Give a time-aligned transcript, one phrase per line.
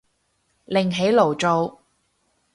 [0.65, 1.77] 另起爐灶